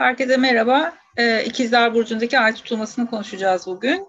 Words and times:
Herkese 0.00 0.36
merhaba. 0.36 0.94
Ee, 1.16 1.44
İkizler 1.44 1.94
Burcu'ndaki 1.94 2.38
ay 2.38 2.54
tutulmasını 2.54 3.10
konuşacağız 3.10 3.66
bugün. 3.66 4.06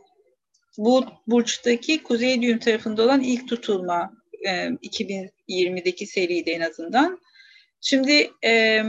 Bu 0.77 1.05
burçtaki 1.27 2.03
kuzey 2.03 2.41
düğüm 2.41 2.59
tarafında 2.59 3.03
olan 3.03 3.21
ilk 3.21 3.47
tutulma 3.47 4.13
e, 4.47 4.67
2020'deki 4.67 6.07
seriydi 6.07 6.49
en 6.49 6.61
azından. 6.61 7.19
Şimdi 7.81 8.31
e, 8.43 8.83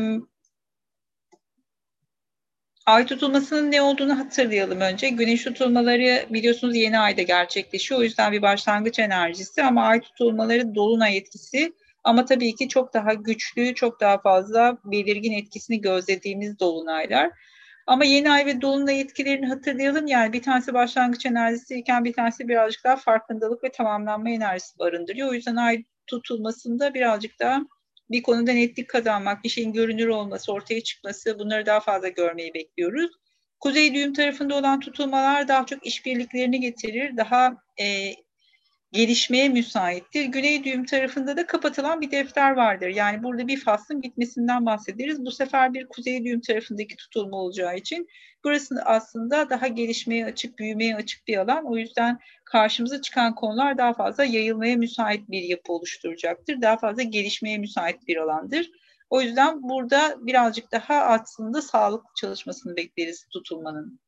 ay 2.86 3.06
tutulmasının 3.06 3.72
ne 3.72 3.82
olduğunu 3.82 4.18
hatırlayalım 4.18 4.80
önce. 4.80 5.08
Güneş 5.08 5.44
tutulmaları 5.44 6.26
biliyorsunuz 6.30 6.76
yeni 6.76 6.98
ayda 6.98 7.22
gerçekleşiyor. 7.22 8.00
O 8.00 8.02
yüzden 8.02 8.32
bir 8.32 8.42
başlangıç 8.42 8.98
enerjisi 8.98 9.62
ama 9.62 9.84
ay 9.84 10.00
tutulmaları 10.00 10.74
dolunay 10.74 11.16
etkisi 11.16 11.72
ama 12.04 12.24
tabii 12.24 12.54
ki 12.54 12.68
çok 12.68 12.94
daha 12.94 13.14
güçlü, 13.14 13.74
çok 13.74 14.00
daha 14.00 14.20
fazla 14.20 14.78
belirgin 14.84 15.32
etkisini 15.32 15.80
gözlediğimiz 15.80 16.60
dolunaylar. 16.60 17.30
Ama 17.86 18.04
yeni 18.04 18.30
ay 18.30 18.46
ve 18.46 18.60
dolunay 18.60 19.00
etkilerini 19.00 19.46
hatırlayalım. 19.46 20.06
Yani 20.06 20.32
bir 20.32 20.42
tanesi 20.42 20.74
başlangıç 20.74 21.26
enerjisiyken 21.26 22.04
bir 22.04 22.12
tanesi 22.12 22.48
birazcık 22.48 22.84
daha 22.84 22.96
farkındalık 22.96 23.64
ve 23.64 23.72
tamamlanma 23.72 24.30
enerjisi 24.30 24.78
barındırıyor. 24.78 25.28
O 25.30 25.34
yüzden 25.34 25.56
ay 25.56 25.84
tutulmasında 26.06 26.94
birazcık 26.94 27.40
daha 27.40 27.60
bir 28.10 28.22
konuda 28.22 28.52
netlik 28.52 28.88
kazanmak, 28.88 29.44
bir 29.44 29.48
şeyin 29.48 29.72
görünür 29.72 30.08
olması, 30.08 30.52
ortaya 30.52 30.80
çıkması 30.80 31.38
bunları 31.38 31.66
daha 31.66 31.80
fazla 31.80 32.08
görmeyi 32.08 32.54
bekliyoruz. 32.54 33.10
Kuzey 33.60 33.94
düğüm 33.94 34.12
tarafında 34.12 34.54
olan 34.54 34.80
tutulmalar 34.80 35.48
daha 35.48 35.66
çok 35.66 35.86
işbirliklerini 35.86 36.60
getirir, 36.60 37.16
daha 37.16 37.56
e, 37.80 38.14
gelişmeye 38.92 39.48
müsaittir. 39.48 40.24
Güney 40.24 40.64
düğüm 40.64 40.84
tarafında 40.84 41.36
da 41.36 41.46
kapatılan 41.46 42.00
bir 42.00 42.10
defter 42.10 42.50
vardır. 42.50 42.88
Yani 42.88 43.22
burada 43.22 43.48
bir 43.48 43.60
faslın 43.60 44.02
bitmesinden 44.02 44.66
bahsederiz. 44.66 45.24
Bu 45.24 45.30
sefer 45.30 45.74
bir 45.74 45.88
kuzey 45.88 46.24
düğüm 46.24 46.40
tarafındaki 46.40 46.96
tutulma 46.96 47.36
olacağı 47.36 47.76
için 47.76 48.08
burası 48.44 48.74
aslında 48.84 49.50
daha 49.50 49.66
gelişmeye 49.66 50.24
açık, 50.24 50.58
büyümeye 50.58 50.96
açık 50.96 51.28
bir 51.28 51.36
alan. 51.36 51.64
O 51.66 51.76
yüzden 51.76 52.18
karşımıza 52.44 53.02
çıkan 53.02 53.34
konular 53.34 53.78
daha 53.78 53.94
fazla 53.94 54.24
yayılmaya 54.24 54.76
müsait 54.76 55.30
bir 55.30 55.42
yapı 55.42 55.72
oluşturacaktır. 55.72 56.62
Daha 56.62 56.76
fazla 56.76 57.02
gelişmeye 57.02 57.58
müsait 57.58 58.06
bir 58.08 58.16
alandır. 58.16 58.70
O 59.10 59.20
yüzden 59.20 59.62
burada 59.62 60.16
birazcık 60.20 60.72
daha 60.72 60.94
aslında 60.94 61.62
sağlık 61.62 62.04
çalışmasını 62.16 62.76
bekleriz 62.76 63.26
tutulmanın. 63.32 64.01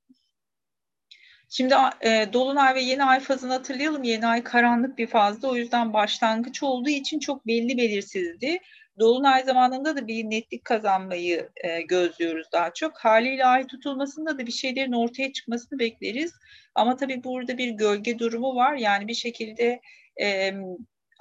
Şimdi 1.57 1.75
e, 2.01 2.33
Dolunay 2.33 2.75
ve 2.75 2.81
Yeni 2.81 3.05
Ay 3.05 3.21
fazını 3.21 3.53
hatırlayalım. 3.53 4.03
Yeni 4.03 4.27
Ay 4.27 4.43
karanlık 4.45 4.99
bir 4.99 5.07
fazdı. 5.07 5.47
O 5.47 5.57
yüzden 5.57 5.93
başlangıç 5.93 6.63
olduğu 6.63 6.89
için 6.89 7.19
çok 7.19 7.47
belli 7.47 7.79
belirsizdi. 7.79 8.59
Dolunay 8.99 9.45
zamanında 9.45 9.97
da 9.97 10.07
bir 10.07 10.25
netlik 10.25 10.65
kazanmayı 10.65 11.49
e, 11.57 11.83
gözlüyoruz 11.83 12.47
daha 12.53 12.73
çok. 12.75 12.99
Haliyle 12.99 13.45
ay 13.45 13.67
tutulmasında 13.67 14.39
da 14.39 14.47
bir 14.47 14.53
şeylerin 14.53 14.93
ortaya 14.93 15.33
çıkmasını 15.33 15.79
bekleriz. 15.79 16.33
Ama 16.75 16.97
tabii 16.97 17.25
burada 17.25 17.59
bir 17.59 17.71
gölge 17.71 18.19
durumu 18.19 18.55
var. 18.55 18.75
Yani 18.75 19.09
bir 19.09 19.15
şekilde 19.15 19.81
e, 20.21 20.53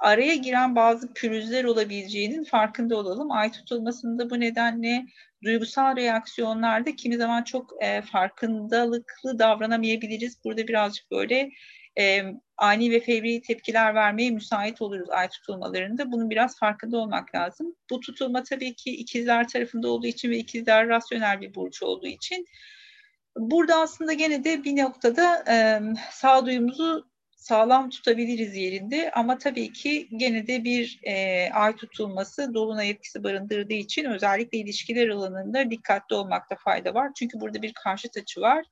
araya 0.04 0.36
giren 0.36 0.76
bazı 0.76 1.14
pürüzler 1.14 1.64
olabileceğinin 1.64 2.44
farkında 2.44 2.98
olalım. 2.98 3.32
Ay 3.32 3.52
tutulmasında 3.52 4.30
bu 4.30 4.40
nedenle 4.40 5.06
duygusal 5.44 5.96
reaksiyonlarda 5.96 6.96
kimi 6.96 7.18
zaman 7.18 7.44
çok 7.44 7.84
e, 7.84 8.02
farkındalıklı 8.02 9.40
davranamayabiliriz. 9.40 10.44
Burada 10.44 10.68
birazcık 10.68 11.12
böyle 11.12 11.50
e, 12.00 12.24
ani 12.58 12.92
ve 12.92 13.00
fevri 13.00 13.42
tepkiler 13.42 13.96
vermeye 13.96 14.31
müsait 14.31 14.81
oluruz 14.81 15.09
ay 15.09 15.30
tutulmalarında. 15.30 16.12
Bunun 16.12 16.30
biraz 16.30 16.59
farkında 16.59 16.98
olmak 16.98 17.36
lazım. 17.36 17.76
Bu 17.90 18.00
tutulma 18.00 18.44
tabii 18.44 18.76
ki 18.76 18.92
ikizler 18.92 19.48
tarafında 19.48 19.90
olduğu 19.90 20.08
için 20.08 20.30
ve 20.30 20.38
ikizler 20.38 20.88
rasyonel 20.88 21.42
bir 21.42 21.56
burç 21.56 21.84
olduğu 21.84 22.08
için 22.08 22.46
burada 23.38 23.80
aslında 23.80 24.14
gene 24.14 24.44
de 24.44 24.64
bir 24.64 24.78
noktada 24.78 25.44
e, 25.50 25.81
sağduyumuzu 26.12 27.12
sağlam 27.44 27.90
tutabiliriz 27.90 28.56
yerinde 28.56 29.12
ama 29.12 29.38
tabii 29.38 29.74
ki 29.74 30.08
gene 30.18 30.48
de 30.48 30.64
bir 30.64 31.00
e, 31.04 31.50
ay 31.54 31.76
tutulması 31.76 32.54
dolunay 32.54 32.90
etkisi 32.90 33.24
barındırdığı 33.24 33.74
için 33.74 34.06
özellikle 34.06 34.58
ilişkiler 34.58 35.09
alanında 35.09 35.72
dikkatli 35.72 36.16
olmakta 36.16 36.56
fayda 36.56 36.94
var. 36.94 37.12
Çünkü 37.16 37.40
burada 37.40 37.62
bir 37.62 37.74
karşıt 37.74 38.18
açı 38.18 38.42
var. 38.42 38.66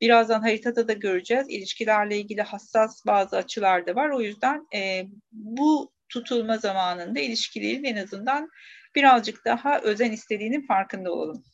Birazdan 0.00 0.40
haritada 0.40 0.88
da 0.88 0.92
göreceğiz. 0.92 1.46
İlişkilerle 1.48 2.18
ilgili 2.18 2.42
hassas 2.42 3.06
bazı 3.06 3.36
açılar 3.36 3.86
da 3.86 3.94
var. 3.94 4.10
O 4.10 4.20
yüzden 4.20 4.66
e, 4.74 5.06
bu 5.32 5.92
tutulma 6.08 6.58
zamanında 6.58 7.20
ilişkilerin 7.20 7.84
en 7.84 7.96
azından 7.96 8.48
birazcık 8.94 9.44
daha 9.44 9.80
özen 9.80 10.12
istediğinin 10.12 10.66
farkında 10.66 11.12
olalım. 11.12 11.44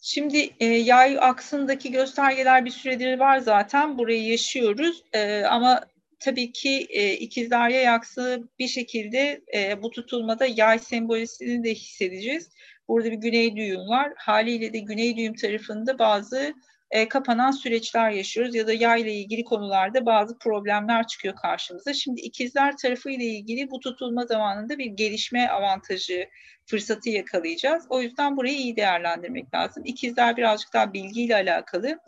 Şimdi 0.00 0.50
e, 0.60 0.64
yay 0.66 1.18
aksındaki 1.20 1.92
göstergeler 1.92 2.64
bir 2.64 2.70
süredir 2.70 3.18
var 3.18 3.38
zaten. 3.38 3.98
Burayı 3.98 4.26
yaşıyoruz. 4.26 5.02
E, 5.12 5.42
ama 5.42 5.84
tabii 6.20 6.52
ki 6.52 6.86
e, 6.90 7.12
ikizler 7.12 7.68
yay 7.68 7.88
aksı 7.88 8.48
bir 8.58 8.68
şekilde 8.68 9.40
e, 9.54 9.82
bu 9.82 9.90
tutulmada 9.90 10.46
yay 10.46 10.78
sembolisini 10.78 11.64
de 11.64 11.74
hissedeceğiz. 11.74 12.50
Burada 12.88 13.10
bir 13.10 13.16
güney 13.16 13.56
düğüm 13.56 13.88
var. 13.88 14.12
Haliyle 14.16 14.72
de 14.72 14.78
güney 14.78 15.16
düğüm 15.16 15.34
tarafında 15.34 15.98
bazı 15.98 16.54
e, 16.90 17.08
kapanan 17.08 17.50
süreçler 17.50 18.10
yaşıyoruz 18.10 18.54
ya 18.54 18.66
da 18.66 18.72
yay 18.72 19.02
ile 19.02 19.14
ilgili 19.14 19.44
konularda 19.44 20.06
bazı 20.06 20.38
problemler 20.38 21.06
çıkıyor 21.06 21.34
karşımıza. 21.36 21.92
Şimdi 21.94 22.20
ikizler 22.20 22.76
tarafı 22.76 23.10
ile 23.10 23.24
ilgili 23.24 23.70
bu 23.70 23.80
tutulma 23.80 24.26
zamanında 24.26 24.78
bir 24.78 24.86
gelişme 24.86 25.48
avantajı, 25.48 26.28
fırsatı 26.66 27.10
yakalayacağız. 27.10 27.86
O 27.90 28.02
yüzden 28.02 28.36
burayı 28.36 28.56
iyi 28.56 28.76
değerlendirmek 28.76 29.54
lazım. 29.54 29.82
İkizler 29.86 30.36
birazcık 30.36 30.72
daha 30.74 30.92
bilgiyle 30.92 31.34
alakalı. 31.34 31.98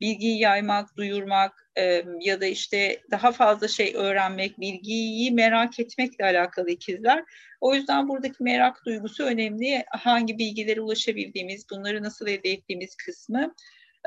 Bilgiyi 0.00 0.40
yaymak, 0.40 0.96
duyurmak 0.96 1.70
e, 1.78 2.04
ya 2.20 2.40
da 2.40 2.46
işte 2.46 3.02
daha 3.10 3.32
fazla 3.32 3.68
şey 3.68 3.92
öğrenmek, 3.96 4.60
bilgiyi 4.60 5.32
merak 5.32 5.80
etmekle 5.80 6.24
alakalı 6.24 6.70
ikizler. 6.70 7.24
O 7.60 7.74
yüzden 7.74 8.08
buradaki 8.08 8.42
merak 8.42 8.84
duygusu 8.86 9.24
önemli. 9.24 9.84
Hangi 9.90 10.38
bilgilere 10.38 10.80
ulaşabildiğimiz, 10.80 11.70
bunları 11.70 12.02
nasıl 12.02 12.26
elde 12.26 12.50
ettiğimiz 12.50 12.96
kısmı 12.96 13.54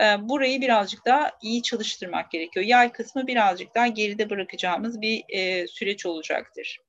ee, 0.01 0.29
burayı 0.29 0.61
birazcık 0.61 1.05
daha 1.05 1.31
iyi 1.41 1.63
çalıştırmak 1.63 2.31
gerekiyor. 2.31 2.65
Yay 2.65 2.91
kısmı 2.91 3.27
birazcık 3.27 3.75
daha 3.75 3.87
geride 3.87 4.29
bırakacağımız 4.29 5.01
bir 5.01 5.23
e, 5.29 5.67
süreç 5.67 6.05
olacaktır. 6.05 6.79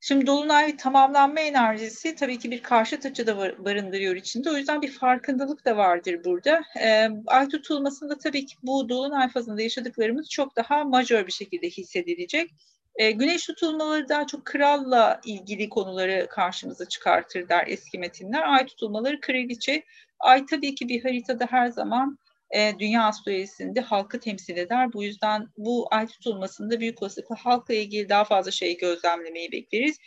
Şimdi 0.00 0.26
dolunay 0.26 0.76
tamamlanma 0.76 1.40
enerjisi 1.40 2.14
tabii 2.14 2.38
ki 2.38 2.50
bir 2.50 2.62
karşı 2.62 2.96
açı 3.04 3.26
da 3.26 3.38
barındırıyor 3.64 4.16
içinde. 4.16 4.50
O 4.50 4.56
yüzden 4.56 4.82
bir 4.82 4.90
farkındalık 4.92 5.64
da 5.64 5.76
vardır 5.76 6.24
burada. 6.24 6.62
E, 6.80 7.08
ay 7.26 7.48
tutulmasında 7.48 8.18
tabii 8.18 8.46
ki 8.46 8.56
bu 8.62 8.88
dolunay 8.88 9.28
fazında 9.28 9.62
yaşadıklarımız 9.62 10.30
çok 10.30 10.56
daha 10.56 10.84
majör 10.84 11.26
bir 11.26 11.32
şekilde 11.32 11.68
hissedilecek. 11.70 12.50
E, 12.96 13.10
güneş 13.10 13.46
tutulmaları 13.46 14.08
daha 14.08 14.26
çok 14.26 14.44
kralla 14.44 15.20
ilgili 15.24 15.68
konuları 15.68 16.26
karşımıza 16.30 16.88
çıkartır 16.88 17.48
der 17.48 17.64
eski 17.66 17.98
metinler. 17.98 18.42
Ay 18.42 18.66
tutulmaları 18.66 19.20
kraliçe 19.20 19.84
Ay 20.24 20.46
tabii 20.46 20.74
ki 20.74 20.88
bir 20.88 21.02
haritada 21.02 21.46
her 21.50 21.68
zaman 21.68 22.18
e, 22.50 22.72
dünya 22.78 23.04
astrolojisinde 23.04 23.80
halkı 23.80 24.20
temsil 24.20 24.56
eder. 24.56 24.92
Bu 24.92 25.04
yüzden 25.04 25.48
bu 25.56 25.88
ay 25.90 26.06
tutulmasında 26.06 26.80
büyük 26.80 27.02
olasılıkla 27.02 27.36
halkla 27.38 27.74
ilgili 27.74 28.08
daha 28.08 28.24
fazla 28.24 28.50
şey 28.50 28.76
gözlemlemeyi 28.76 29.52
bekleriz. 29.52 29.98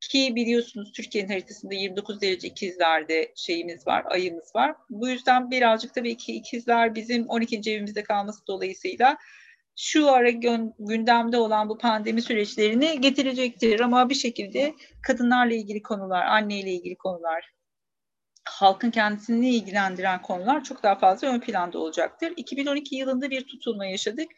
Ki 0.00 0.32
biliyorsunuz 0.36 0.92
Türkiye'nin 0.92 1.28
haritasında 1.28 1.74
29 1.74 2.20
derece 2.20 2.48
ikizlerde 2.48 3.32
şeyimiz 3.36 3.86
var, 3.86 4.04
ayımız 4.06 4.54
var. 4.54 4.74
Bu 4.90 5.08
yüzden 5.08 5.50
birazcık 5.50 5.94
tabii 5.94 6.16
ki 6.16 6.32
ikizler 6.34 6.94
bizim 6.94 7.28
12. 7.28 7.70
evimizde 7.70 8.02
kalması 8.02 8.46
dolayısıyla 8.46 9.16
şu 9.76 10.10
ara 10.12 10.30
gündemde 10.78 11.38
olan 11.38 11.68
bu 11.68 11.78
pandemi 11.78 12.22
süreçlerini 12.22 13.00
getirecektir. 13.00 13.80
Ama 13.80 14.08
bir 14.08 14.14
şekilde 14.14 14.74
kadınlarla 15.06 15.54
ilgili 15.54 15.82
konular, 15.82 16.26
anneyle 16.26 16.70
ilgili 16.70 16.96
konular, 16.96 17.52
halkın 18.44 18.90
kendisini 18.90 19.50
ilgilendiren 19.56 20.22
konular 20.22 20.64
çok 20.64 20.82
daha 20.82 20.94
fazla 20.94 21.28
ön 21.28 21.40
planda 21.40 21.78
olacaktır. 21.78 22.32
2012 22.36 22.96
yılında 22.96 23.30
bir 23.30 23.46
tutulma 23.46 23.86
yaşadık. 23.86 24.28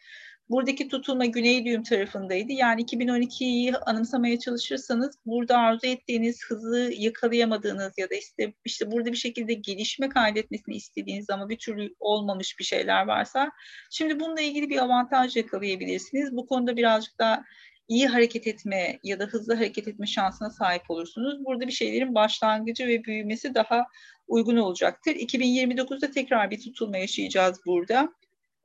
Buradaki 0.49 0.87
tutulma 0.87 1.25
Güney 1.25 1.65
düğüm 1.65 1.83
tarafındaydı. 1.83 2.51
Yani 2.51 2.81
2012'yi 2.81 3.77
anımsamaya 3.77 4.39
çalışırsanız 4.39 5.19
burada 5.25 5.57
arzu 5.57 5.87
ettiğiniz 5.87 6.45
hızı 6.45 6.91
yakalayamadığınız 6.97 7.93
ya 7.97 8.09
da 8.09 8.15
işte, 8.15 8.53
işte 8.65 8.91
burada 8.91 9.11
bir 9.11 9.17
şekilde 9.17 9.53
gelişme 9.53 10.09
kaydetmesini 10.09 10.75
istediğiniz 10.75 11.29
ama 11.29 11.49
bir 11.49 11.57
türlü 11.57 11.95
olmamış 11.99 12.59
bir 12.59 12.63
şeyler 12.63 13.05
varsa 13.07 13.51
şimdi 13.91 14.19
bununla 14.19 14.41
ilgili 14.41 14.69
bir 14.69 14.77
avantaj 14.77 15.35
yakalayabilirsiniz. 15.35 16.35
Bu 16.35 16.47
konuda 16.47 16.77
birazcık 16.77 17.19
daha 17.19 17.43
iyi 17.87 18.07
hareket 18.07 18.47
etme 18.47 18.99
ya 19.03 19.19
da 19.19 19.25
hızlı 19.25 19.55
hareket 19.55 19.87
etme 19.87 20.07
şansına 20.07 20.49
sahip 20.49 20.83
olursunuz. 20.89 21.45
Burada 21.45 21.67
bir 21.67 21.71
şeylerin 21.71 22.15
başlangıcı 22.15 22.87
ve 22.87 23.03
büyümesi 23.03 23.55
daha 23.55 23.85
uygun 24.27 24.57
olacaktır. 24.57 25.11
2029'da 25.11 26.11
tekrar 26.11 26.51
bir 26.51 26.61
tutulma 26.61 26.97
yaşayacağız 26.97 27.59
burada. 27.65 28.09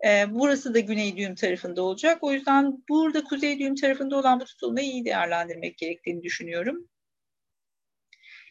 Ee, 0.06 0.24
burası 0.30 0.74
da 0.74 0.80
güney 0.80 1.16
düğüm 1.16 1.34
tarafında 1.34 1.82
olacak. 1.82 2.18
O 2.20 2.32
yüzden 2.32 2.84
burada 2.88 3.24
kuzey 3.24 3.58
düğüm 3.58 3.74
tarafında 3.74 4.16
olan 4.16 4.40
bu 4.40 4.44
tutulmayı 4.44 4.90
iyi 4.90 5.04
değerlendirmek 5.04 5.78
gerektiğini 5.78 6.22
düşünüyorum. 6.22 6.88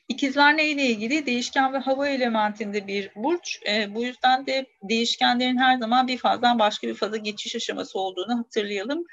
İkizler 0.07 0.57
neyle 0.57 0.85
ilgili? 0.85 1.25
Değişken 1.25 1.73
ve 1.73 1.77
hava 1.77 2.07
elementinde 2.07 2.87
bir 2.87 3.11
burç. 3.15 3.59
E, 3.67 3.95
bu 3.95 4.03
yüzden 4.03 4.45
de 4.45 4.65
değişkenlerin 4.83 5.57
her 5.57 5.77
zaman 5.77 6.07
bir 6.07 6.17
fazdan 6.17 6.59
başka 6.59 6.87
bir 6.87 6.93
faza 6.93 7.17
geçiş 7.17 7.55
aşaması 7.55 7.99
olduğunu 7.99 8.39
hatırlayalım. 8.39 9.03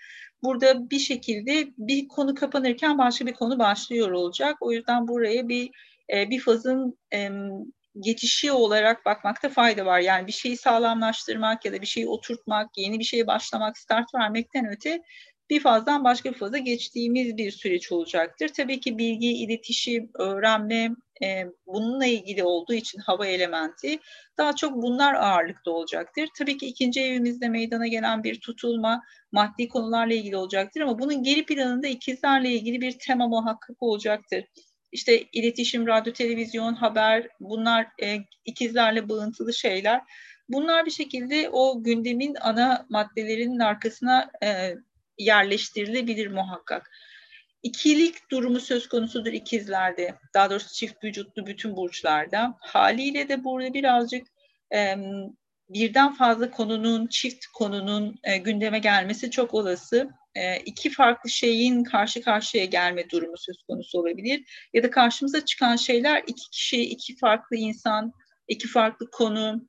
Burada 0.42 0.90
bir 0.90 0.98
şekilde 0.98 1.68
bir 1.78 2.08
konu 2.08 2.34
kapanırken 2.34 2.98
başka 2.98 3.26
bir 3.26 3.32
konu 3.32 3.58
başlıyor 3.58 4.10
olacak. 4.10 4.56
O 4.60 4.72
yüzden 4.72 5.08
buraya 5.08 5.48
bir 5.48 5.70
e, 6.14 6.30
bir 6.30 6.40
fazın 6.40 6.98
e, 7.12 7.30
geçişi 8.00 8.52
olarak 8.52 9.04
bakmakta 9.06 9.48
fayda 9.48 9.87
var. 9.87 10.00
Yani 10.00 10.26
bir 10.26 10.32
şeyi 10.32 10.56
sağlamlaştırmak 10.56 11.64
ya 11.64 11.72
da 11.72 11.81
bir 11.81 11.87
şeyi 11.87 12.08
oturtmak, 12.08 12.78
yeni 12.78 12.98
bir 12.98 13.04
şeye 13.04 13.26
başlamak, 13.26 13.78
start 13.78 14.14
vermekten 14.14 14.66
öte 14.66 15.02
bir 15.50 15.60
fazdan 15.60 16.04
başka 16.04 16.32
bir 16.32 16.38
faza 16.38 16.58
geçtiğimiz 16.58 17.37
bir 17.37 17.50
süreç 17.50 17.93
olacaktır. 17.93 18.48
Tabii 18.48 18.81
ki 18.81 18.98
bilgi, 18.98 19.28
iletişim, 19.28 20.10
öğrenme 20.14 20.90
e, 21.22 21.44
bununla 21.66 22.06
ilgili 22.06 22.44
olduğu 22.44 22.75
için 22.75 22.98
hava 22.98 23.26
elementi 23.26 23.99
daha 24.38 24.56
çok 24.56 24.82
bunlar 24.82 25.14
ağırlıkta 25.14 25.70
olacaktır. 25.70 26.28
Tabii 26.38 26.58
ki 26.58 26.66
ikinci 26.66 27.00
evimizde 27.00 27.49
meydana 27.49 27.87
gelen 27.87 28.25
bir 28.25 28.40
tutulma 28.40 29.02
maddi 29.32 29.69
konularla 29.69 30.14
ilgili 30.14 30.37
olacaktır 30.37 30.81
ama 30.81 30.99
bunun 30.99 31.22
geri 31.22 31.46
planında 31.46 31.87
ikizlerle 31.87 32.50
ilgili 32.50 32.81
bir 32.81 32.99
tema 32.99 33.28
muhakkak 33.28 33.82
olacaktır. 33.82 34.44
İşte 34.96 35.22
iletişim, 35.32 35.87
radyo, 35.87 36.12
televizyon, 36.12 36.75
haber 36.75 37.28
bunlar 37.40 37.87
e, 38.02 38.19
ikizlerle 38.44 39.08
bağıntılı 39.08 39.54
şeyler. 39.54 40.00
Bunlar 40.48 40.87
bir 40.87 40.90
şekilde 40.90 41.48
o 41.52 41.82
gündemin 41.82 42.37
ana 42.40 42.87
maddelerinin 42.88 43.58
arkasına 43.58 44.31
e, 44.44 44.75
yerleştirilebilir 45.19 46.26
muhakkak. 46.26 46.90
İkilik 47.62 48.31
durumu 48.31 48.60
söz 48.60 48.88
konusudur 48.88 49.32
ikizlerde. 49.32 50.14
Daha 50.34 50.50
doğrusu 50.50 50.75
çift 50.75 51.04
vücutlu 51.04 51.46
bütün 51.46 51.76
burçlarda. 51.76 52.56
Haliyle 52.60 53.28
de 53.28 53.44
burada 53.44 53.75
birazcık 53.75 54.26
e, 54.75 54.96
birden 55.69 56.14
fazla 56.14 56.50
konunun, 56.50 57.06
çift 57.06 57.46
konunun 57.46 58.16
e, 58.25 58.37
gündeme 58.37 58.78
gelmesi 58.78 59.31
çok 59.31 59.54
olası. 59.54 60.08
E, 60.36 60.56
iki 60.56 60.90
farklı 60.90 61.30
şeyin 61.30 61.84
karşı 61.84 62.22
karşıya 62.22 62.64
gelme 62.64 63.10
durumu 63.10 63.36
söz 63.36 63.62
konusu 63.62 63.98
olabilir. 63.98 64.68
Ya 64.74 64.82
da 64.82 64.90
karşımıza 64.90 65.44
çıkan 65.44 65.76
şeyler 65.76 66.22
iki 66.26 66.50
kişi, 66.50 66.82
iki 66.82 67.16
farklı 67.16 67.56
insan, 67.56 68.12
iki 68.48 68.68
farklı 68.68 69.10
konu, 69.10 69.68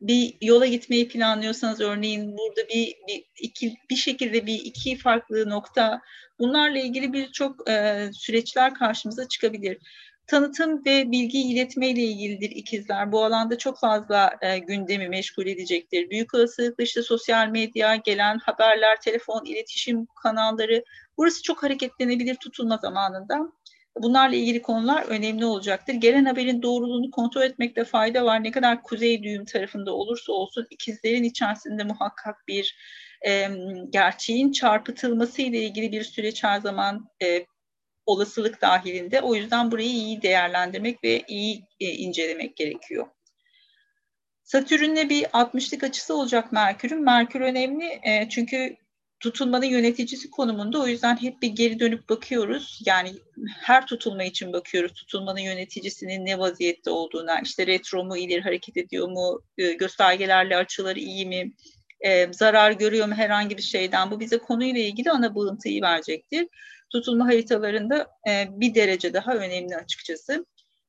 bir 0.00 0.34
yola 0.42 0.66
gitmeyi 0.66 1.08
planlıyorsanız 1.08 1.80
örneğin 1.80 2.36
burada 2.36 2.68
bir, 2.68 2.94
bir 3.08 3.24
iki 3.42 3.76
bir 3.90 3.96
şekilde 3.96 4.46
bir 4.46 4.54
iki 4.54 4.96
farklı 4.96 5.50
nokta 5.50 6.00
bunlarla 6.38 6.78
ilgili 6.78 7.12
birçok 7.12 7.70
e, 7.70 8.06
süreçler 8.12 8.74
karşımıza 8.74 9.28
çıkabilir. 9.28 9.78
Tanıtım 10.28 10.84
ve 10.84 11.10
bilgi 11.10 11.40
iletme 11.40 11.88
ile 11.88 12.02
ilgilidir 12.02 12.50
ikizler. 12.50 13.12
Bu 13.12 13.24
alanda 13.24 13.58
çok 13.58 13.78
fazla 13.78 14.30
e, 14.40 14.58
gündemi 14.58 15.08
meşgul 15.08 15.46
edecektir. 15.46 16.10
Büyük 16.10 16.34
olasılıkla 16.34 16.84
işte 16.84 17.02
sosyal 17.02 17.48
medya, 17.48 17.96
gelen 17.96 18.38
haberler, 18.38 19.00
telefon, 19.00 19.44
iletişim 19.44 20.06
kanalları 20.22 20.84
burası 21.18 21.42
çok 21.42 21.62
hareketlenebilir 21.62 22.34
tutulma 22.34 22.76
zamanında. 22.76 23.52
Bunlarla 23.96 24.36
ilgili 24.36 24.62
konular 24.62 25.02
önemli 25.02 25.44
olacaktır. 25.44 25.94
Gelen 25.94 26.24
haberin 26.24 26.62
doğruluğunu 26.62 27.10
kontrol 27.10 27.42
etmekte 27.42 27.84
fayda 27.84 28.24
var. 28.24 28.44
Ne 28.44 28.50
kadar 28.50 28.82
kuzey 28.82 29.22
düğüm 29.22 29.44
tarafında 29.44 29.94
olursa 29.94 30.32
olsun 30.32 30.66
ikizlerin 30.70 31.24
içerisinde 31.24 31.84
muhakkak 31.84 32.36
bir 32.48 32.76
e, 33.26 33.48
gerçeğin 33.90 34.52
çarpıtılması 34.52 35.42
ile 35.42 35.62
ilgili 35.62 35.92
bir 35.92 36.04
süreç 36.04 36.44
her 36.44 36.60
zaman 36.60 37.08
e, 37.22 37.46
olasılık 38.08 38.60
dahilinde. 38.60 39.20
O 39.20 39.34
yüzden 39.34 39.70
burayı 39.70 39.88
iyi 39.88 40.22
değerlendirmek 40.22 41.04
ve 41.04 41.22
iyi 41.28 41.62
e, 41.80 41.86
incelemek 41.86 42.56
gerekiyor. 42.56 43.06
Satürn'le 44.42 45.08
bir 45.08 45.24
60'lık 45.24 45.84
açısı 45.84 46.14
olacak 46.14 46.52
Merkür'ün. 46.52 47.04
Merkür 47.04 47.40
önemli 47.40 48.00
e, 48.02 48.28
çünkü 48.28 48.76
tutulmanın 49.20 49.66
yöneticisi 49.66 50.30
konumunda. 50.30 50.80
O 50.80 50.86
yüzden 50.86 51.22
hep 51.22 51.42
bir 51.42 51.48
geri 51.48 51.80
dönüp 51.80 52.08
bakıyoruz. 52.08 52.80
Yani 52.86 53.12
her 53.60 53.86
tutulma 53.86 54.24
için 54.24 54.52
bakıyoruz. 54.52 54.92
Tutulmanın 54.92 55.40
yöneticisinin 55.40 56.26
ne 56.26 56.38
vaziyette 56.38 56.90
olduğuna, 56.90 57.40
işte 57.40 57.66
retro 57.66 58.04
mu, 58.04 58.16
ileri 58.16 58.40
hareket 58.40 58.76
ediyor 58.76 59.08
mu, 59.08 59.40
e, 59.58 59.72
göstergelerle 59.72 60.56
açıları 60.56 60.98
iyi 60.98 61.26
mi, 61.26 61.52
e, 62.00 62.32
zarar 62.32 62.72
görüyor 62.72 63.06
mu 63.06 63.14
herhangi 63.14 63.56
bir 63.56 63.62
şeyden. 63.62 64.10
Bu 64.10 64.20
bize 64.20 64.38
konuyla 64.38 64.80
ilgili 64.80 65.10
ana 65.10 65.34
bağıntıyı 65.34 65.82
verecektir. 65.82 66.46
Tutulma 66.90 67.26
haritalarında 67.26 68.06
e, 68.28 68.48
bir 68.50 68.74
derece 68.74 69.14
daha 69.14 69.34
önemli 69.34 69.76
açıkçası. 69.76 70.46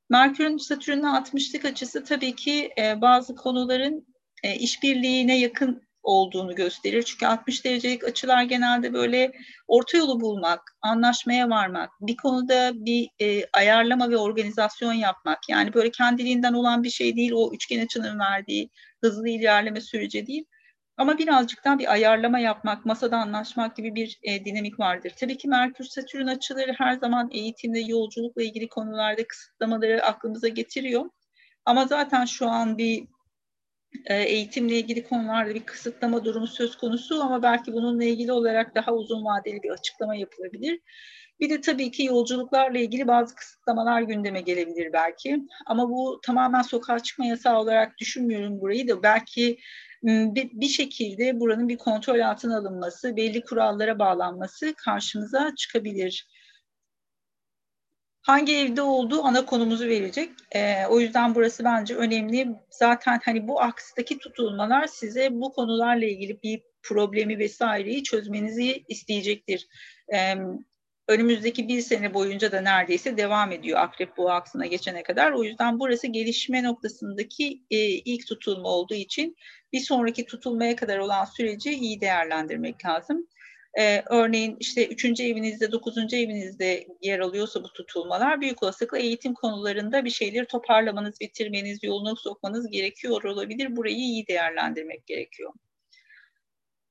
Merkür'ün 0.10 0.58
Satürn'e 0.58 1.08
60'lık 1.08 1.66
açısı 1.66 2.04
tabii 2.04 2.36
ki 2.36 2.70
e, 2.78 3.02
bazı 3.02 3.36
konuların 3.36 4.08
e, 4.44 4.56
işbirliğine 4.56 5.40
yakın 5.40 5.90
olduğunu 6.04 6.56
gösterir. 6.56 7.04
Çünkü 7.04 7.26
60 7.26 7.66
derecelik 7.66 8.04
açılar 8.04 8.44
genelde 8.44 8.94
böyle 8.94 9.32
orta 9.68 9.98
yolu 9.98 10.22
bulmak, 10.22 10.62
anlaşmaya 10.82 11.50
varmak, 11.50 11.90
bir 12.02 12.16
konuda 12.16 12.72
bir 12.76 13.10
e, 13.22 13.46
ayarlama 13.54 14.10
ve 14.10 14.18
organizasyon 14.18 14.94
yapmak. 14.94 15.50
Yani 15.50 15.74
böyle 15.74 15.92
kendiliğinden 15.92 16.54
olan 16.54 16.84
bir 16.84 16.90
şey 16.90 17.16
değil, 17.16 17.32
o 17.32 17.54
üçgen 17.54 17.86
açının 17.86 18.20
verdiği 18.20 18.70
hızlı 19.02 19.30
ilerleme 19.30 19.82
süreci 19.82 20.28
değil. 20.28 20.46
Ama 21.00 21.18
birazcık 21.18 21.66
daha 21.66 21.80
bir 21.80 21.92
ayarlama 21.92 22.40
yapmak, 22.40 22.86
masada 22.86 23.18
anlaşmak 23.18 23.76
gibi 23.76 23.96
bir 23.96 24.20
e, 24.24 24.46
dinamik 24.46 24.80
vardır. 24.80 25.14
Tabii 25.20 25.38
ki 25.38 25.48
Merkür 25.48 25.84
Satürn 25.84 26.28
açıları 26.28 26.74
her 26.78 26.94
zaman 26.94 27.30
eğitimde, 27.32 27.80
yolculukla 27.80 28.44
ilgili 28.44 28.70
konularda 28.70 29.28
kısıtlamaları 29.28 30.06
aklımıza 30.06 30.48
getiriyor. 30.48 31.10
Ama 31.66 31.86
zaten 31.86 32.26
şu 32.26 32.48
an 32.48 32.78
bir 32.78 33.04
e, 34.06 34.24
eğitimle 34.24 34.76
ilgili 34.76 35.04
konularda 35.04 35.56
bir 35.56 35.64
kısıtlama 35.64 36.26
durumu 36.26 36.48
söz 36.48 36.78
konusu 36.78 37.24
ama 37.24 37.44
belki 37.44 37.74
bununla 37.74 38.04
ilgili 38.04 38.32
olarak 38.32 38.76
daha 38.76 38.94
uzun 38.94 39.26
vadeli 39.26 39.64
bir 39.64 39.70
açıklama 39.70 40.16
yapılabilir. 40.16 40.80
Bir 41.40 41.50
de 41.50 41.62
tabii 41.62 41.92
ki 41.92 42.04
yolculuklarla 42.04 42.80
ilgili 42.80 43.08
bazı 43.08 43.36
kısıtlamalar 43.36 44.02
gündeme 44.02 44.42
gelebilir 44.42 44.94
belki. 44.94 45.42
Ama 45.66 45.90
bu 45.90 46.20
tamamen 46.24 46.62
sokağa 46.62 47.00
çıkma 47.00 47.26
yasağı 47.26 47.60
olarak 47.60 47.98
düşünmüyorum 47.98 48.62
burayı 48.62 48.88
da 48.88 49.04
belki 49.04 49.58
bir, 50.04 50.50
bir 50.54 50.68
şekilde 50.68 51.40
buranın 51.40 51.70
bir 51.70 51.78
kontrol 51.78 52.20
altına 52.20 52.58
alınması, 52.58 53.16
belli 53.16 53.44
kurallara 53.44 54.00
bağlanması 54.00 54.74
karşımıza 54.78 55.56
çıkabilir 55.58 56.28
hangi 58.30 58.58
evde 58.58 58.82
olduğu 58.82 59.24
ana 59.24 59.46
konumuzu 59.46 59.88
verecek. 59.88 60.30
O 60.90 61.00
yüzden 61.00 61.36
burası 61.36 61.64
bence 61.64 61.96
önemli. 61.96 62.48
Zaten 62.70 63.20
hani 63.26 63.48
bu 63.48 63.62
akstaki 63.62 64.18
tutulmalar 64.18 64.88
size 64.88 65.30
bu 65.32 65.54
konularla 65.54 66.06
ilgili 66.06 66.44
bir 66.44 66.62
problemi 66.84 67.40
vesaireyi 67.40 68.04
çözmenizi 68.04 68.84
isteyecektir. 68.88 69.68
E, 70.14 70.36
önümüzdeki 71.10 71.68
bir 71.68 71.82
sene 71.82 72.14
boyunca 72.14 72.52
da 72.52 72.62
neredeyse 72.62 73.18
devam 73.18 73.52
ediyor 73.52 73.80
akrep 73.80 74.18
bu 74.18 74.32
aksına 74.32 74.66
geçene 74.66 75.04
kadar. 75.04 75.32
O 75.32 75.44
yüzden 75.44 75.80
burası 75.80 76.08
gelişme 76.08 76.64
noktasındaki 76.64 77.64
e, 77.72 77.78
ilk 77.88 78.28
tutulma 78.28 78.70
olduğu 78.70 78.94
için 78.94 79.36
bir 79.74 79.80
sonraki 79.80 80.26
tutulmaya 80.26 80.76
kadar 80.76 80.98
olan 80.98 81.26
süreci 81.26 81.72
iyi 81.72 82.02
değerlendirmek 82.02 82.86
lazım. 82.86 83.28
Ee, 83.80 84.04
örneğin 84.10 84.58
işte 84.60 84.88
üçüncü 84.88 85.24
evinizde, 85.24 85.72
dokuzuncu 85.72 86.16
evinizde 86.16 86.88
yer 87.02 87.20
alıyorsa 87.20 87.64
bu 87.64 87.74
tutulmalar 87.74 88.42
büyük 88.42 88.64
olasılıkla 88.64 88.98
eğitim 88.98 89.34
konularında 89.34 90.06
bir 90.06 90.10
şeyleri 90.10 90.46
toparlamanız, 90.46 91.20
bitirmeniz, 91.22 91.84
yoluna 91.84 92.16
sokmanız 92.16 92.72
gerekiyor 92.72 93.24
olabilir. 93.24 93.76
Burayı 93.76 93.98
iyi 93.98 94.28
değerlendirmek 94.28 95.08
gerekiyor. 95.08 95.54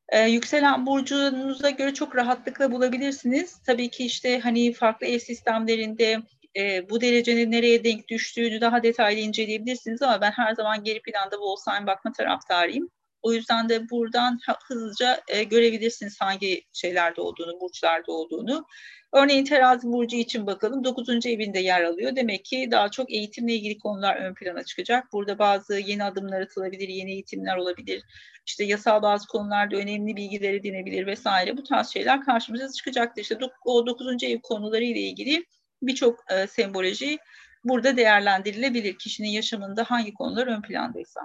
Ee, 0.08 0.20
yükselen 0.20 0.86
burcunuza 0.86 1.70
göre 1.70 1.94
çok 1.94 2.16
rahatlıkla 2.16 2.72
bulabilirsiniz. 2.72 3.62
Tabii 3.66 3.90
ki 3.90 4.04
işte 4.04 4.40
hani 4.40 4.72
farklı 4.72 5.06
ev 5.06 5.18
sistemlerinde 5.18 6.22
e, 6.56 6.90
bu 6.90 7.00
derecenin 7.00 7.50
nereye 7.50 7.84
denk 7.84 8.08
düştüğünü 8.08 8.60
daha 8.60 8.82
detaylı 8.82 9.20
inceleyebilirsiniz 9.20 10.02
ama 10.02 10.20
ben 10.20 10.30
her 10.30 10.54
zaman 10.54 10.84
geri 10.84 11.02
planda 11.02 11.40
bu 11.40 11.52
olsayım 11.52 11.86
bakma 11.86 12.12
taraftarıyım. 12.12 12.90
O 13.22 13.32
yüzden 13.32 13.68
de 13.68 13.90
buradan 13.90 14.38
hızlıca 14.68 15.20
e, 15.28 15.44
görebilirsiniz 15.44 16.20
hangi 16.20 16.62
şeylerde 16.72 17.20
olduğunu, 17.20 17.60
burçlarda 17.60 18.12
olduğunu. 18.12 18.66
Örneğin 19.12 19.44
terazi 19.44 19.86
burcu 19.86 20.16
için 20.16 20.46
bakalım 20.46 20.84
9. 20.84 21.26
evinde 21.26 21.58
yer 21.58 21.84
alıyor. 21.84 22.16
Demek 22.16 22.44
ki 22.44 22.68
daha 22.70 22.90
çok 22.90 23.12
eğitimle 23.12 23.54
ilgili 23.54 23.78
konular 23.78 24.16
ön 24.16 24.34
plana 24.34 24.64
çıkacak. 24.64 25.12
Burada 25.12 25.38
bazı 25.38 25.74
yeni 25.78 26.04
adımlar 26.04 26.40
atılabilir, 26.40 26.88
yeni 26.88 27.12
eğitimler 27.12 27.56
olabilir. 27.56 28.02
İşte 28.46 28.64
yasal 28.64 29.02
bazı 29.02 29.26
konularda 29.26 29.76
önemli 29.76 30.16
bilgiler 30.16 30.54
edinebilir 30.54 31.06
vesaire. 31.06 31.56
Bu 31.56 31.62
tarz 31.62 31.88
şeyler 31.88 32.24
karşımıza 32.24 32.72
çıkacaktır. 32.72 33.22
İşte 33.22 33.38
o 33.64 33.86
9. 33.86 34.22
ev 34.22 34.40
konuları 34.40 34.84
ile 34.84 35.00
ilgili 35.00 35.44
birçok 35.82 36.32
e, 36.32 36.46
semboloji 36.46 37.18
burada 37.64 37.96
değerlendirilebilir. 37.96 38.98
Kişinin 38.98 39.28
yaşamında 39.28 39.84
hangi 39.84 40.14
konular 40.14 40.46
ön 40.46 40.62
plandaysa. 40.62 41.20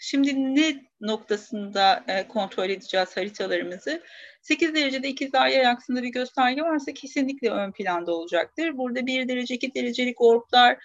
Şimdi 0.00 0.54
ne 0.54 0.84
noktasında 1.00 2.04
e, 2.08 2.28
kontrol 2.28 2.70
edeceğiz 2.70 3.16
haritalarımızı? 3.16 4.02
8 4.42 4.74
derecede 4.74 5.08
ikizler 5.08 5.64
aksında 5.64 6.02
bir 6.02 6.08
gösterge 6.08 6.62
varsa 6.62 6.92
kesinlikle 6.92 7.50
ön 7.50 7.72
planda 7.72 8.12
olacaktır. 8.12 8.78
Burada 8.78 9.06
1 9.06 9.28
derece, 9.28 9.54
2 9.54 9.74
derecelik 9.74 10.20
orblar 10.20 10.78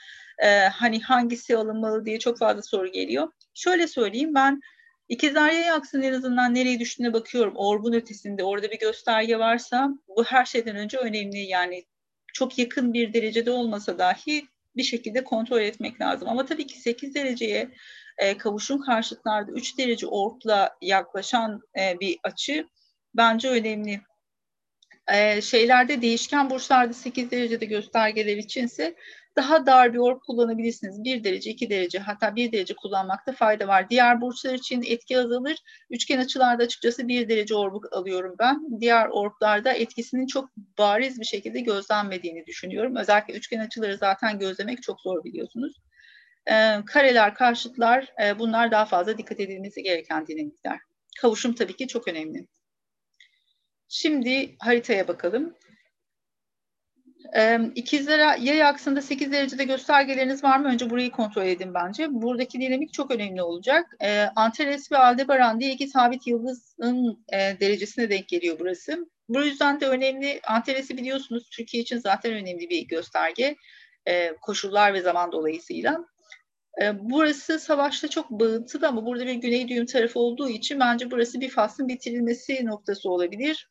e, 0.44 0.48
hani 0.60 1.02
hangisi 1.02 1.58
alınmalı 1.58 2.06
diye 2.06 2.20
çok 2.20 2.38
fazla 2.38 2.62
soru 2.62 2.92
geliyor. 2.92 3.32
Şöyle 3.54 3.88
söyleyeyim 3.88 4.36
ben 4.36 4.62
İkizler 5.12 5.52
yay 5.52 5.72
aksının 5.72 6.04
en 6.04 6.14
azından 6.14 6.56
nereye 6.56 6.80
düştüğüne 6.80 7.14
bakıyorum. 7.14 7.54
Orbun 7.56 7.94
ötesinde 7.94 8.44
orada 8.44 8.72
bir 8.72 8.80
gösterge 8.80 9.40
varsa 9.40 9.90
bu 10.08 10.24
her 10.24 10.46
şeyden 10.46 10.76
önce 10.76 10.98
önemli. 10.98 11.38
Yani 11.38 11.86
çok 12.34 12.58
yakın 12.58 12.94
bir 12.94 13.14
derecede 13.14 13.52
olmasa 13.52 14.00
dahi 14.00 14.46
bir 14.76 14.84
şekilde 14.84 15.24
kontrol 15.24 15.62
etmek 15.62 16.02
lazım. 16.02 16.30
Ama 16.30 16.46
tabii 16.46 16.68
ki 16.68 16.80
8 16.80 17.16
dereceye 17.16 17.70
e, 18.22 18.38
kavuşum 18.38 18.82
karşıtlarda 18.82 19.52
3 19.52 19.78
derece 19.78 20.08
ortla 20.08 20.78
yaklaşan 20.82 21.62
e, 21.80 22.00
bir 22.00 22.20
açı 22.24 22.68
bence 23.16 23.50
önemli. 23.50 24.02
E, 25.14 25.42
şeylerde 25.42 26.02
değişken 26.02 26.50
burçlarda 26.50 26.94
8 26.94 27.32
derecede 27.32 27.66
göstergeler 27.66 28.38
içinse 28.38 28.96
daha 29.36 29.66
dar 29.66 29.94
bir 29.94 29.98
orb 29.98 30.20
kullanabilirsiniz. 30.28 31.04
1 31.04 31.24
derece, 31.24 31.50
2 31.50 31.70
derece 31.70 32.00
hatta 32.00 32.36
1 32.36 32.52
derece 32.52 32.74
kullanmakta 32.76 33.32
fayda 33.32 33.68
var. 33.68 33.90
Diğer 33.90 34.22
burçlar 34.22 34.54
için 34.54 34.84
etki 34.88 35.20
azalır. 35.20 35.58
Üçgen 35.90 36.20
açılarda 36.20 36.64
açıkçası 36.64 37.08
1 37.08 37.30
derece 37.30 37.56
orbu 37.56 37.82
alıyorum 37.92 38.36
ben. 38.40 38.80
Diğer 38.80 39.08
orblarda 39.08 39.74
etkisinin 39.74 40.28
çok 40.28 40.50
bariz 40.78 41.20
bir 41.20 41.26
şekilde 41.26 41.60
gözlenmediğini 41.60 42.46
düşünüyorum. 42.46 42.96
Özellikle 42.96 43.34
üçgen 43.34 43.60
açıları 43.60 43.98
zaten 43.98 44.40
gözlemek 44.40 44.84
çok 44.84 45.02
zor 45.02 45.24
biliyorsunuz. 45.24 45.74
Ee, 46.48 46.76
kareler, 46.86 47.36
karşıtlar 47.36 48.14
e, 48.24 48.40
bunlar 48.40 48.72
daha 48.72 48.86
fazla 48.86 49.18
dikkat 49.18 49.40
edilmesi 49.40 49.84
gereken 49.84 50.28
dinamikler. 50.28 50.80
Kavuşum 51.22 51.56
tabii 51.56 51.76
ki 51.76 51.88
çok 51.88 52.08
önemli. 52.08 52.48
Şimdi 53.88 54.56
haritaya 54.60 55.08
bakalım. 55.08 55.56
İkizlere 57.76 58.40
yay 58.40 58.64
aksında 58.64 59.02
8 59.02 59.32
derecede 59.32 59.64
göstergeleriniz 59.64 60.44
var 60.44 60.60
mı? 60.60 60.68
Önce 60.68 60.90
burayı 60.90 61.12
kontrol 61.12 61.46
edin 61.46 61.74
bence. 61.74 62.08
Buradaki 62.10 62.62
dinamik 62.62 62.94
çok 62.94 63.12
önemli 63.12 63.42
olacak. 63.42 63.98
Antares 64.36 64.92
ve 64.92 64.98
Aldebaran 64.98 65.60
diye 65.60 65.72
iki 65.72 65.88
sabit 65.88 66.28
yıldızın 66.28 67.26
derecesine 67.30 68.10
denk 68.10 68.28
geliyor 68.28 68.60
burası. 68.60 69.10
Bu 69.30 69.42
yüzden 69.42 69.82
de 69.82 69.88
önemli. 69.88 70.40
Antares'i 70.48 70.98
biliyorsunuz 70.98 71.50
Türkiye 71.50 71.84
için 71.84 71.98
zaten 71.98 72.34
önemli 72.34 72.70
bir 72.70 72.88
gösterge. 72.88 73.56
Koşullar 74.42 74.94
ve 74.94 75.02
zaman 75.02 75.32
dolayısıyla. 75.32 76.11
Burası 76.94 77.60
savaşta 77.60 78.08
çok 78.08 78.30
bağıntılı 78.30 78.88
ama 78.88 79.06
burada 79.06 79.26
bir 79.26 79.34
güney 79.34 79.68
düğüm 79.68 79.86
tarafı 79.86 80.20
olduğu 80.20 80.50
için 80.50 80.80
bence 80.80 81.12
burası 81.12 81.42
bir 81.42 81.50
faslın 81.50 81.88
bitirilmesi 81.88 82.66
noktası 82.66 83.10
olabilir. 83.10 83.70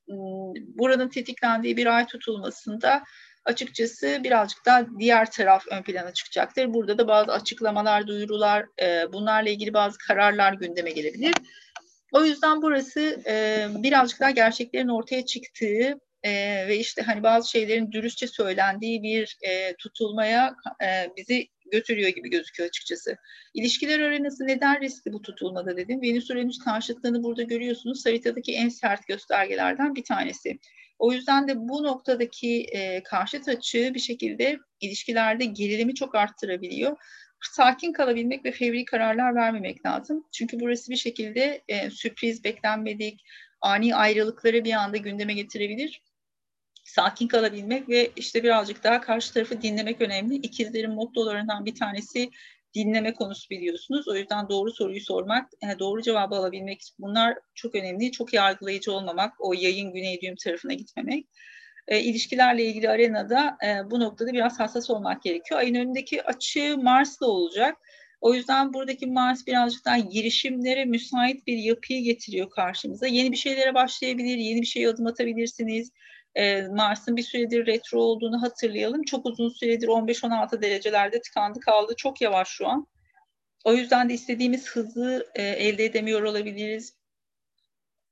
Buranın 0.78 1.08
tetiklendiği 1.08 1.76
bir 1.76 1.96
ay 1.96 2.06
tutulmasında 2.06 3.02
açıkçası 3.44 4.20
birazcık 4.24 4.66
daha 4.66 4.86
diğer 4.98 5.30
taraf 5.30 5.64
ön 5.70 5.82
plana 5.82 6.12
çıkacaktır. 6.12 6.74
Burada 6.74 6.98
da 6.98 7.08
bazı 7.08 7.32
açıklamalar, 7.32 8.06
duyurular, 8.06 8.66
e, 8.82 9.12
bunlarla 9.12 9.50
ilgili 9.50 9.74
bazı 9.74 9.98
kararlar 9.98 10.52
gündeme 10.52 10.90
gelebilir. 10.90 11.34
O 12.12 12.24
yüzden 12.24 12.62
burası 12.62 13.22
e, 13.26 13.66
birazcık 13.74 14.20
daha 14.20 14.30
gerçeklerin 14.30 14.88
ortaya 14.88 15.26
çıktığı 15.26 16.00
e, 16.22 16.32
ve 16.68 16.76
işte 16.76 17.02
hani 17.02 17.22
bazı 17.22 17.50
şeylerin 17.50 17.92
dürüstçe 17.92 18.26
söylendiği 18.26 19.02
bir 19.02 19.38
tutulmaya 19.78 20.54
bizi 21.16 21.48
götürüyor 21.70 22.08
gibi 22.08 22.30
gözüküyor 22.30 22.68
açıkçası. 22.68 23.16
İlişkiler 23.54 24.00
arenası 24.00 24.46
neden 24.46 24.80
riskli 24.80 25.12
bu 25.12 25.22
tutulmada 25.22 25.76
dedim. 25.76 26.02
Venüs 26.02 26.30
Uranüs 26.30 26.58
karşıtlığını 26.58 27.22
burada 27.22 27.42
görüyorsunuz. 27.42 28.06
Haritadaki 28.06 28.52
en 28.52 28.68
sert 28.68 29.06
göstergelerden 29.06 29.94
bir 29.94 30.04
tanesi. 30.04 30.58
O 30.98 31.12
yüzden 31.12 31.48
de 31.48 31.56
bu 31.56 31.82
noktadaki 31.84 32.64
e, 32.64 33.02
karşıt 33.02 33.48
açı 33.48 33.90
bir 33.94 34.00
şekilde 34.00 34.58
ilişkilerde 34.80 35.44
gerilimi 35.44 35.94
çok 35.94 36.14
arttırabiliyor. 36.14 36.96
Sakin 37.40 37.92
kalabilmek 37.92 38.44
ve 38.44 38.52
fevri 38.52 38.84
kararlar 38.84 39.34
vermemek 39.34 39.86
lazım. 39.86 40.24
Çünkü 40.32 40.60
burası 40.60 40.90
bir 40.90 40.96
şekilde 40.96 41.62
e, 41.68 41.90
sürpriz, 41.90 42.44
beklenmedik, 42.44 43.20
ani 43.60 43.94
ayrılıkları 43.94 44.64
bir 44.64 44.72
anda 44.72 44.96
gündeme 44.96 45.34
getirebilir. 45.34 46.02
Sakin 46.84 47.28
kalabilmek 47.28 47.88
ve 47.88 48.10
işte 48.16 48.42
birazcık 48.42 48.84
daha 48.84 49.00
karşı 49.00 49.34
tarafı 49.34 49.62
dinlemek 49.62 50.00
önemli. 50.00 50.34
İkizlerin 50.34 50.90
mottolarından 50.90 51.64
bir 51.64 51.74
tanesi 51.74 52.30
dinleme 52.74 53.14
konusu 53.14 53.50
biliyorsunuz. 53.50 54.08
O 54.08 54.16
yüzden 54.16 54.48
doğru 54.48 54.72
soruyu 54.72 55.00
sormak, 55.00 55.50
e, 55.62 55.78
doğru 55.78 56.02
cevabı 56.02 56.34
alabilmek 56.34 56.82
bunlar 56.98 57.38
çok 57.54 57.74
önemli. 57.74 58.12
Çok 58.12 58.34
yargılayıcı 58.34 58.92
olmamak, 58.92 59.32
o 59.38 59.52
yayın 59.52 59.92
güney 59.92 60.20
düğüm 60.20 60.36
tarafına 60.36 60.72
gitmemek. 60.72 61.26
E, 61.88 62.00
ilişkilerle 62.00 62.64
ilgili 62.64 62.88
arenada 62.88 63.56
e, 63.66 63.90
bu 63.90 64.00
noktada 64.00 64.32
biraz 64.32 64.60
hassas 64.60 64.90
olmak 64.90 65.22
gerekiyor. 65.22 65.60
Ayın 65.60 65.74
önündeki 65.74 66.22
açı 66.22 66.78
Mars'la 66.78 67.26
olacak. 67.26 67.76
O 68.20 68.34
yüzden 68.34 68.74
buradaki 68.74 69.06
Mars 69.06 69.46
birazcık 69.46 69.84
daha 69.84 69.98
girişimlere 69.98 70.84
müsait 70.84 71.46
bir 71.46 71.56
yapıyı 71.56 72.02
getiriyor 72.02 72.50
karşımıza. 72.50 73.06
Yeni 73.06 73.32
bir 73.32 73.36
şeylere 73.36 73.74
başlayabilir, 73.74 74.36
yeni 74.36 74.60
bir 74.60 74.66
şeye 74.66 74.88
adım 74.88 75.06
atabilirsiniz 75.06 75.90
e, 76.34 76.62
Mars'ın 76.62 77.16
bir 77.16 77.22
süredir 77.22 77.66
retro 77.66 78.00
olduğunu 78.00 78.42
hatırlayalım. 78.42 79.02
Çok 79.02 79.26
uzun 79.26 79.48
süredir 79.48 79.88
15-16 79.88 80.62
derecelerde 80.62 81.20
tıkandı 81.20 81.60
kaldı. 81.60 81.94
Çok 81.96 82.20
yavaş 82.20 82.48
şu 82.48 82.68
an. 82.68 82.86
O 83.64 83.74
yüzden 83.74 84.08
de 84.08 84.14
istediğimiz 84.14 84.70
hızı 84.70 85.26
e, 85.34 85.42
elde 85.42 85.84
edemiyor 85.84 86.22
olabiliriz. 86.22 86.94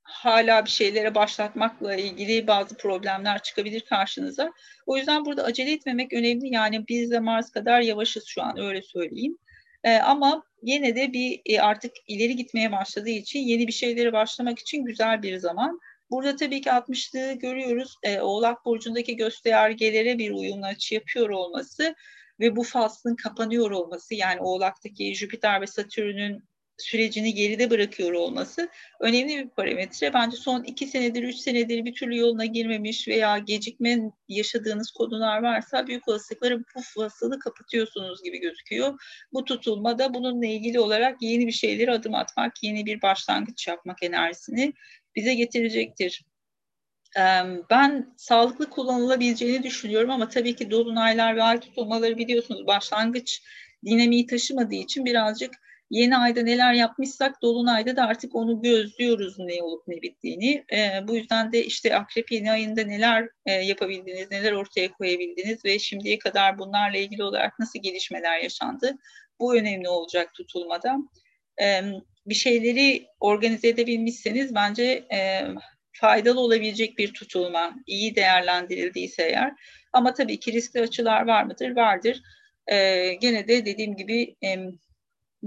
Hala 0.02 0.64
bir 0.64 0.70
şeylere 0.70 1.14
başlatmakla 1.14 1.94
ilgili 1.94 2.46
bazı 2.46 2.76
problemler 2.76 3.42
çıkabilir 3.42 3.80
karşınıza. 3.80 4.52
O 4.86 4.96
yüzden 4.96 5.24
burada 5.24 5.44
acele 5.44 5.72
etmemek 5.72 6.12
önemli. 6.12 6.54
Yani 6.54 6.88
biz 6.88 7.10
de 7.10 7.20
Mars 7.20 7.50
kadar 7.50 7.80
yavaşız 7.80 8.24
şu 8.26 8.42
an 8.42 8.58
öyle 8.58 8.82
söyleyeyim. 8.82 9.38
E, 9.84 9.96
ama 9.96 10.42
yine 10.62 10.96
de 10.96 11.12
bir 11.12 11.40
e, 11.46 11.60
artık 11.60 11.92
ileri 12.06 12.36
gitmeye 12.36 12.72
başladığı 12.72 13.10
için 13.10 13.40
yeni 13.40 13.66
bir 13.66 13.72
şeylere 13.72 14.12
başlamak 14.12 14.58
için 14.58 14.84
güzel 14.84 15.22
bir 15.22 15.36
zaman. 15.36 15.80
Burada 16.10 16.36
tabii 16.36 16.60
ki 16.60 16.70
60'lığı 16.70 17.32
görüyoruz. 17.32 17.96
E, 18.02 18.20
Oğlak 18.20 18.64
Burcu'ndaki 18.64 19.16
göstergelere 19.16 20.18
bir 20.18 20.30
uyumlu 20.30 20.66
açı 20.66 20.94
yapıyor 20.94 21.28
olması 21.28 21.94
ve 22.40 22.56
bu 22.56 22.62
faslın 22.62 23.16
kapanıyor 23.16 23.70
olması 23.70 24.14
yani 24.14 24.40
Oğlak'taki 24.40 25.14
Jüpiter 25.14 25.60
ve 25.60 25.66
Satürn'ün 25.66 26.48
sürecini 26.78 27.34
geride 27.34 27.70
bırakıyor 27.70 28.12
olması 28.12 28.68
önemli 29.00 29.38
bir 29.38 29.48
parametre. 29.48 30.14
Bence 30.14 30.36
son 30.36 30.64
iki 30.64 30.86
senedir, 30.86 31.22
üç 31.22 31.36
senedir 31.36 31.84
bir 31.84 31.94
türlü 31.94 32.16
yoluna 32.16 32.44
girmemiş 32.44 33.08
veya 33.08 33.38
gecikme 33.38 33.98
yaşadığınız 34.28 34.90
konular 34.90 35.42
varsa 35.42 35.86
büyük 35.86 36.08
olasılıkla 36.08 36.58
bu 36.58 36.80
fasılı 36.94 37.38
kapatıyorsunuz 37.38 38.22
gibi 38.22 38.40
gözüküyor. 38.40 39.00
Bu 39.32 39.44
tutulmada 39.44 40.14
bununla 40.14 40.46
ilgili 40.46 40.80
olarak 40.80 41.22
yeni 41.22 41.46
bir 41.46 41.52
şeyleri 41.52 41.92
adım 41.92 42.14
atmak, 42.14 42.62
yeni 42.62 42.86
bir 42.86 43.02
başlangıç 43.02 43.68
yapmak 43.68 44.02
enerjisini 44.02 44.72
bize 45.16 45.34
getirecektir. 45.34 46.24
Ben 47.70 48.14
sağlıklı 48.16 48.70
kullanılabileceğini 48.70 49.62
düşünüyorum 49.62 50.10
ama 50.10 50.28
tabii 50.28 50.56
ki 50.56 50.70
dolunaylar 50.70 51.36
ve 51.36 51.42
ay 51.42 51.60
tutulmaları 51.60 52.18
biliyorsunuz 52.18 52.66
başlangıç 52.66 53.42
dinamiği 53.84 54.26
taşımadığı 54.26 54.74
için 54.74 55.04
birazcık 55.04 55.54
yeni 55.90 56.16
ayda 56.16 56.42
neler 56.42 56.72
yapmışsak 56.72 57.42
dolunayda 57.42 57.96
da 57.96 58.06
artık 58.06 58.34
onu 58.34 58.62
gözlüyoruz 58.62 59.38
ne 59.38 59.62
olup 59.62 59.88
ne 59.88 60.02
bittiğini. 60.02 60.64
bu 61.08 61.16
yüzden 61.16 61.52
de 61.52 61.64
işte 61.64 61.96
akrep 61.96 62.32
yeni 62.32 62.50
ayında 62.50 62.82
neler 62.82 63.28
yapabildiniz, 63.46 64.30
neler 64.30 64.52
ortaya 64.52 64.92
koyabildiniz 64.92 65.64
ve 65.64 65.78
şimdiye 65.78 66.18
kadar 66.18 66.58
bunlarla 66.58 66.98
ilgili 66.98 67.22
olarak 67.22 67.58
nasıl 67.58 67.82
gelişmeler 67.82 68.38
yaşandı 68.38 68.98
bu 69.40 69.56
önemli 69.56 69.88
olacak 69.88 70.34
tutulmada 70.34 70.98
bir 72.26 72.34
şeyleri 72.34 73.06
organize 73.20 73.68
edebilmişseniz 73.68 74.54
bence 74.54 75.04
e, 75.12 75.42
faydalı 75.92 76.40
olabilecek 76.40 76.98
bir 76.98 77.12
tutulma, 77.12 77.74
iyi 77.86 78.16
değerlendirildiyse 78.16 79.22
eğer. 79.22 79.52
Ama 79.92 80.14
tabii 80.14 80.40
ki 80.40 80.52
riskli 80.52 80.80
açılar 80.80 81.26
var 81.26 81.44
mıdır? 81.44 81.76
Vardır. 81.76 82.22
E, 82.66 83.14
gene 83.14 83.48
de 83.48 83.66
dediğim 83.66 83.96
gibi 83.96 84.36
e, 84.44 84.56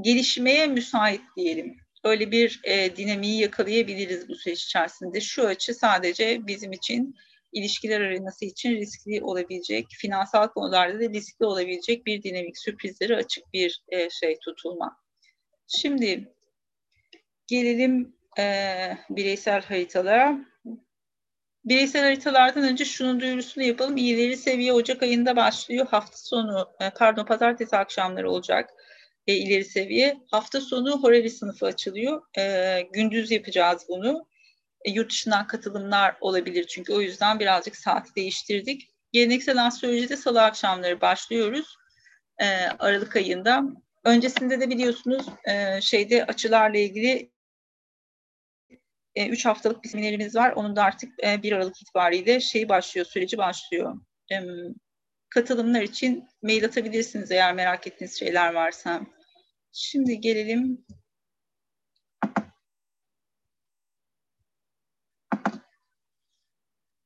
gelişmeye 0.01 0.67
müsait 0.67 1.21
diyelim. 1.37 1.77
Öyle 2.03 2.31
bir 2.31 2.61
e, 2.63 2.95
dinamiği 2.95 3.41
yakalayabiliriz 3.41 4.29
bu 4.29 4.35
süreç 4.35 4.63
içerisinde. 4.63 5.21
Şu 5.21 5.47
açı 5.47 5.73
sadece 5.73 6.47
bizim 6.47 6.71
için 6.71 7.15
ilişkiler 7.53 8.01
arenası 8.01 8.45
için 8.45 8.75
riskli 8.75 9.23
olabilecek, 9.23 9.85
finansal 9.89 10.47
konularda 10.47 10.99
da 10.99 11.09
riskli 11.09 11.45
olabilecek 11.45 12.05
bir 12.05 12.23
dinamik, 12.23 12.57
sürprizleri 12.57 13.15
açık 13.15 13.53
bir 13.53 13.83
e, 13.89 14.09
şey 14.09 14.37
tutulma. 14.45 14.97
Şimdi 15.77 16.33
Gelelim 17.47 18.15
e, 18.39 18.97
bireysel 19.09 19.61
haritalara. 19.61 20.39
Bireysel 21.65 22.03
haritalardan 22.03 22.63
önce 22.63 22.85
şunun 22.85 23.19
duyurusunu 23.19 23.63
yapalım. 23.63 23.97
İleri 23.97 24.37
seviye 24.37 24.73
Ocak 24.73 25.03
ayında 25.03 25.35
başlıyor. 25.35 25.87
Hafta 25.87 26.17
sonu, 26.17 26.69
e, 26.81 26.89
pardon 26.89 27.25
pazartesi 27.25 27.77
akşamları 27.77 28.31
olacak. 28.31 28.69
e, 29.27 29.35
ileri 29.35 29.65
seviye. 29.65 30.17
Hafta 30.31 30.61
sonu 30.61 31.03
Horeli 31.03 31.29
sınıfı 31.29 31.65
açılıyor. 31.65 32.21
E, 32.37 32.81
gündüz 32.93 33.31
yapacağız 33.31 33.85
bunu. 33.89 34.27
E, 34.85 34.91
yurt 34.91 35.11
dışından 35.11 35.47
katılımlar 35.47 36.15
olabilir 36.21 36.67
çünkü 36.67 36.93
o 36.93 37.01
yüzden 37.01 37.39
birazcık 37.39 37.75
saati 37.75 38.15
değiştirdik. 38.15 38.89
Geleneksel 39.11 39.65
astrolojide 39.65 40.17
salı 40.17 40.43
akşamları 40.43 41.01
başlıyoruz. 41.01 41.77
E, 42.37 42.45
Aralık 42.79 43.15
ayında. 43.15 43.63
Öncesinde 44.03 44.61
de 44.61 44.69
biliyorsunuz 44.69 45.25
e, 45.45 45.81
şeyde 45.81 46.25
açılarla 46.25 46.77
ilgili 46.77 47.31
3 49.15 49.45
e, 49.45 49.49
haftalık 49.49 49.83
bir 49.83 49.89
seminerimiz 49.89 50.35
var. 50.35 50.51
Onun 50.51 50.75
da 50.75 50.83
artık 50.83 51.23
e, 51.23 51.43
1 51.43 51.51
Aralık 51.51 51.81
itibariyle 51.81 52.39
şey 52.39 52.69
başlıyor, 52.69 53.05
süreci 53.05 53.37
başlıyor. 53.37 54.01
E, 54.31 54.35
katılımlar 55.29 55.81
için 55.81 56.27
mail 56.41 56.65
atabilirsiniz 56.65 57.31
eğer 57.31 57.53
merak 57.53 57.87
ettiğiniz 57.87 58.19
şeyler 58.19 58.53
varsa. 58.53 59.01
Şimdi 59.71 60.19
gelelim 60.19 60.85